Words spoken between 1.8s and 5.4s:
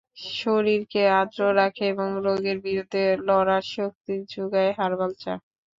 এবং রোগের বিরুদ্ধে লড়ার শক্তি জোগায় হারবাল চা।